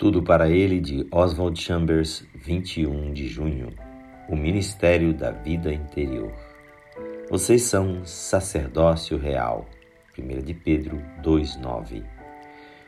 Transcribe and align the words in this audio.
Tudo 0.00 0.22
para 0.22 0.48
ele 0.48 0.80
de 0.80 1.06
Oswald 1.12 1.60
Chambers, 1.60 2.26
21 2.34 3.12
de 3.12 3.28
junho. 3.28 3.68
O 4.30 4.34
Ministério 4.34 5.12
da 5.12 5.30
Vida 5.30 5.70
Interior. 5.70 6.32
Vocês 7.28 7.64
são 7.64 8.02
sacerdócio 8.06 9.18
real. 9.18 9.68
1 10.18 10.42
de 10.42 10.54
Pedro 10.54 11.02
2:9. 11.22 12.02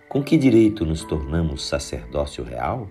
Com 0.09 0.23
que 0.23 0.39
direito 0.39 0.87
nos 0.87 1.05
tornamos 1.05 1.67
sacerdócio 1.67 2.43
real? 2.43 2.89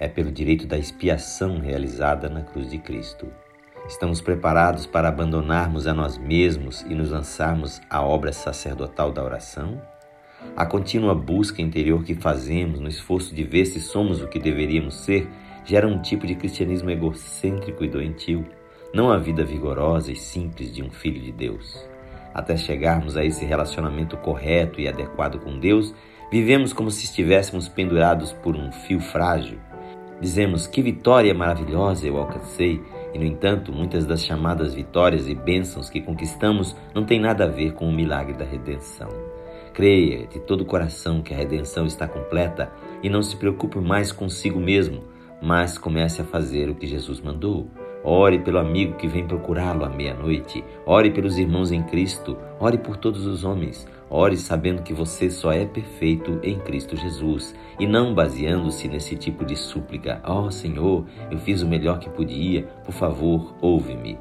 É 0.00 0.08
pelo 0.08 0.32
direito 0.32 0.66
da 0.66 0.76
expiação 0.76 1.60
realizada 1.60 2.28
na 2.28 2.42
cruz 2.42 2.68
de 2.68 2.78
Cristo. 2.78 3.28
Estamos 3.86 4.20
preparados 4.20 4.84
para 4.84 5.06
abandonarmos 5.06 5.86
a 5.86 5.94
nós 5.94 6.18
mesmos 6.18 6.82
e 6.88 6.94
nos 6.96 7.12
lançarmos 7.12 7.80
à 7.88 8.02
obra 8.02 8.32
sacerdotal 8.32 9.12
da 9.12 9.22
oração? 9.22 9.80
A 10.56 10.64
contínua 10.64 11.14
busca 11.14 11.60
interior 11.60 12.04
que 12.04 12.14
fazemos 12.14 12.78
no 12.78 12.88
esforço 12.88 13.34
de 13.34 13.42
ver 13.42 13.66
se 13.66 13.80
somos 13.80 14.22
o 14.22 14.28
que 14.28 14.38
deveríamos 14.38 14.94
ser 15.04 15.28
gera 15.64 15.88
um 15.88 16.00
tipo 16.00 16.26
de 16.26 16.34
cristianismo 16.34 16.90
egocêntrico 16.90 17.84
e 17.84 17.88
doentio, 17.88 18.44
não 18.92 19.10
a 19.10 19.18
vida 19.18 19.44
vigorosa 19.44 20.12
e 20.12 20.16
simples 20.16 20.72
de 20.72 20.82
um 20.82 20.90
filho 20.90 21.20
de 21.20 21.32
Deus. 21.32 21.84
Até 22.32 22.56
chegarmos 22.56 23.16
a 23.16 23.24
esse 23.24 23.44
relacionamento 23.44 24.16
correto 24.16 24.80
e 24.80 24.88
adequado 24.88 25.38
com 25.38 25.58
Deus, 25.58 25.94
vivemos 26.30 26.72
como 26.72 26.90
se 26.90 27.04
estivéssemos 27.04 27.68
pendurados 27.68 28.32
por 28.32 28.56
um 28.56 28.70
fio 28.70 29.00
frágil. 29.00 29.58
Dizemos 30.20 30.66
que 30.66 30.82
vitória 30.82 31.34
maravilhosa 31.34 32.06
eu 32.06 32.16
alcancei, 32.16 32.80
e 33.12 33.18
no 33.18 33.24
entanto, 33.24 33.72
muitas 33.72 34.06
das 34.06 34.24
chamadas 34.24 34.74
vitórias 34.74 35.28
e 35.28 35.34
bênçãos 35.34 35.90
que 35.90 36.00
conquistamos 36.00 36.76
não 36.94 37.04
têm 37.04 37.20
nada 37.20 37.44
a 37.44 37.48
ver 37.48 37.74
com 37.74 37.88
o 37.88 37.92
milagre 37.92 38.34
da 38.34 38.44
redenção. 38.44 39.08
Creia 39.74 40.24
de 40.28 40.38
todo 40.38 40.60
o 40.60 40.64
coração 40.64 41.20
que 41.20 41.34
a 41.34 41.36
redenção 41.36 41.84
está 41.84 42.06
completa 42.06 42.72
e 43.02 43.10
não 43.10 43.20
se 43.20 43.34
preocupe 43.34 43.76
mais 43.78 44.12
consigo 44.12 44.60
mesmo, 44.60 45.02
mas 45.42 45.76
comece 45.76 46.22
a 46.22 46.24
fazer 46.24 46.70
o 46.70 46.76
que 46.76 46.86
Jesus 46.86 47.20
mandou. 47.20 47.68
Ore 48.04 48.38
pelo 48.38 48.58
amigo 48.58 48.94
que 48.94 49.08
vem 49.08 49.26
procurá-lo 49.26 49.84
à 49.84 49.88
meia-noite. 49.88 50.62
Ore 50.86 51.10
pelos 51.10 51.38
irmãos 51.38 51.72
em 51.72 51.82
Cristo. 51.82 52.36
Ore 52.60 52.78
por 52.78 52.96
todos 52.96 53.26
os 53.26 53.42
homens. 53.42 53.84
Ore 54.08 54.36
sabendo 54.36 54.82
que 54.82 54.94
você 54.94 55.28
só 55.28 55.52
é 55.52 55.66
perfeito 55.66 56.38
em 56.44 56.56
Cristo 56.60 56.94
Jesus 56.96 57.52
e 57.80 57.84
não 57.84 58.14
baseando-se 58.14 58.86
nesse 58.86 59.16
tipo 59.16 59.44
de 59.44 59.56
súplica. 59.56 60.20
Ó 60.22 60.42
oh, 60.42 60.50
Senhor, 60.52 61.04
eu 61.32 61.38
fiz 61.38 61.62
o 61.62 61.66
melhor 61.66 61.98
que 61.98 62.08
podia. 62.08 62.62
Por 62.84 62.92
favor, 62.92 63.56
ouve-me. 63.60 64.18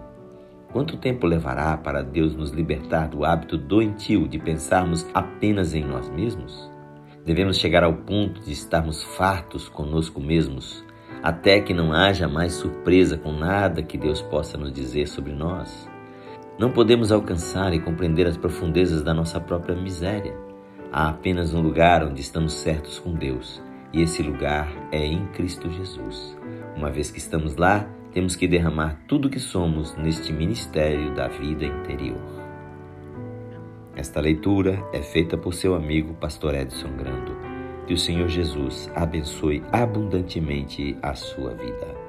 Quanto 0.73 0.97
tempo 0.97 1.27
levará 1.27 1.77
para 1.77 2.01
Deus 2.01 2.35
nos 2.35 2.49
libertar 2.49 3.07
do 3.07 3.23
hábito 3.23 3.59
doentio 3.59 4.27
de 4.27 4.39
pensarmos 4.39 5.05
apenas 5.13 5.75
em 5.75 5.85
nós 5.85 6.09
mesmos? 6.09 6.67
Devemos 7.23 7.57
chegar 7.57 7.83
ao 7.83 7.93
ponto 7.93 8.41
de 8.41 8.51
estarmos 8.51 9.03
fartos 9.03 9.69
conosco 9.69 10.19
mesmos, 10.19 10.83
até 11.21 11.61
que 11.61 11.75
não 11.75 11.93
haja 11.93 12.27
mais 12.27 12.53
surpresa 12.53 13.15
com 13.15 13.31
nada 13.31 13.83
que 13.83 13.99
Deus 13.99 14.23
possa 14.23 14.57
nos 14.57 14.73
dizer 14.73 15.07
sobre 15.07 15.31
nós. 15.31 15.87
Não 16.57 16.71
podemos 16.71 17.11
alcançar 17.11 17.71
e 17.71 17.79
compreender 17.79 18.25
as 18.25 18.35
profundezas 18.35 19.03
da 19.03 19.13
nossa 19.13 19.39
própria 19.39 19.75
miséria. 19.75 20.35
Há 20.91 21.09
apenas 21.09 21.53
um 21.53 21.61
lugar 21.61 22.03
onde 22.03 22.21
estamos 22.21 22.51
certos 22.51 22.97
com 22.97 23.13
Deus, 23.13 23.61
e 23.93 24.01
esse 24.01 24.23
lugar 24.23 24.67
é 24.91 25.05
em 25.05 25.23
Cristo 25.27 25.71
Jesus. 25.71 26.35
Uma 26.75 26.89
vez 26.89 27.11
que 27.11 27.19
estamos 27.19 27.55
lá, 27.57 27.87
temos 28.13 28.35
que 28.35 28.47
derramar 28.47 28.99
tudo 29.07 29.27
o 29.27 29.31
que 29.31 29.39
somos 29.39 29.95
neste 29.95 30.31
ministério 30.31 31.13
da 31.15 31.27
vida 31.27 31.65
interior. 31.65 32.21
Esta 33.95 34.21
leitura 34.21 34.83
é 34.93 35.01
feita 35.01 35.37
por 35.37 35.53
seu 35.53 35.75
amigo 35.75 36.13
Pastor 36.15 36.55
Edson 36.55 36.95
Grando. 36.97 37.35
Que 37.85 37.93
o 37.93 37.97
Senhor 37.97 38.29
Jesus 38.29 38.89
abençoe 38.95 39.61
abundantemente 39.71 40.97
a 41.01 41.13
sua 41.15 41.53
vida. 41.53 42.02